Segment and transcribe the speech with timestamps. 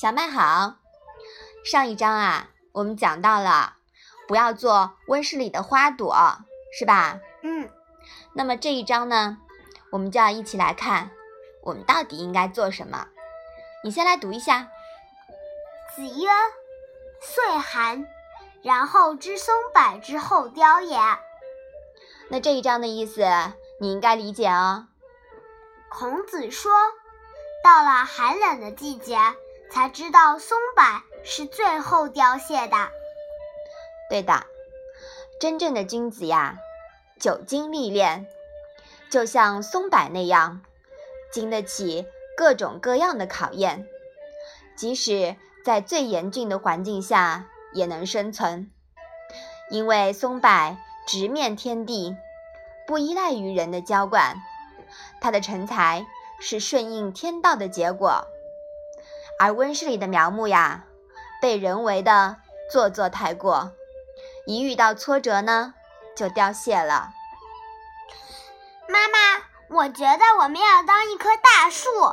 [0.00, 0.76] 小麦好。
[1.62, 3.74] 上一章啊，我们讲到了
[4.26, 6.38] 不要做温室里的花朵，
[6.72, 7.20] 是吧？
[7.42, 7.68] 嗯。
[8.32, 9.36] 那么这一章呢，
[9.92, 11.10] 我们就要一起来看，
[11.62, 13.08] 我们到底应该做什么。
[13.84, 14.70] 你先来读一下。
[15.94, 16.30] 子曰
[17.20, 18.06] ：“岁寒，
[18.62, 20.98] 然后知松柏之后凋也。”
[22.30, 23.22] 那这一章的意思，
[23.78, 24.86] 你应该理解哦。
[25.90, 26.72] 孔子说。
[27.62, 29.18] 到了寒冷的季节，
[29.70, 30.84] 才知道松柏
[31.24, 32.76] 是最后凋谢的。
[34.08, 34.44] 对的，
[35.40, 36.58] 真正的君子呀，
[37.18, 38.26] 久经历练，
[39.10, 40.62] 就像松柏那样，
[41.32, 43.86] 经得起各种各样的考验，
[44.76, 48.70] 即使在最严峻的环境下也能生存。
[49.70, 52.16] 因为松柏直面天地，
[52.86, 54.36] 不依赖于人的浇灌，
[55.20, 56.06] 它的成才。
[56.42, 58.26] 是顺应天道的结果，
[59.40, 60.84] 而温室里的苗木呀，
[61.40, 62.36] 被人为的
[62.70, 63.72] 做作太过，
[64.46, 65.72] 一遇到挫折呢，
[66.14, 67.08] 就凋谢了。
[68.86, 72.12] 妈妈，我觉得我们要当一棵大树，要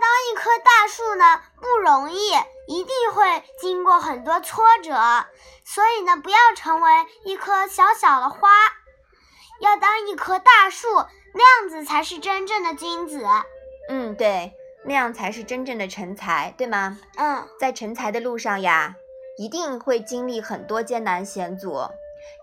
[0.00, 2.30] 当一棵大树呢，不容易，
[2.66, 4.94] 一定会经过很多挫折，
[5.66, 6.90] 所以呢，不要成为
[7.26, 8.48] 一棵小小的花，
[9.60, 10.88] 要当一棵大树，
[11.34, 13.22] 那样子才是真正的君子。
[13.90, 14.54] 嗯，对，
[14.84, 16.98] 那样才是真正的成才，对吗？
[17.16, 18.94] 嗯，在成才的路上呀，
[19.38, 21.88] 一定会经历很多艰难险阻。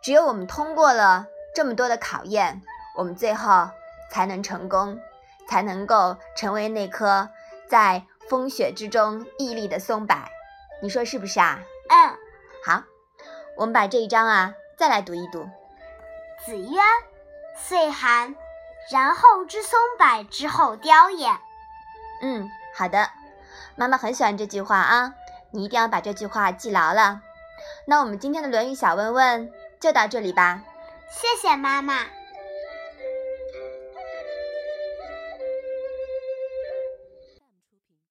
[0.04, 2.62] 只有我们通过了这么多的考验，
[2.98, 3.70] 我们最后
[4.12, 5.00] 才能成功，
[5.48, 7.30] 才能够成为那棵
[7.68, 10.16] 在风雪之中屹立的松柏。
[10.82, 11.60] 你说是不是啊？
[11.90, 12.18] 嗯，
[12.66, 12.84] 好，
[13.56, 15.48] 我们把这一章啊再来读一读。
[16.46, 16.80] 子曰
[17.56, 18.36] ：“岁寒。”
[18.92, 21.30] 然后知松柏之后凋也。
[22.22, 23.10] 嗯，好的，
[23.76, 25.14] 妈妈很喜欢这句话啊，
[25.52, 27.22] 你一定要把这句话记牢了。
[27.86, 30.62] 那我们今天的《论语》小问问就到这里吧。
[31.10, 32.21] 谢谢妈妈。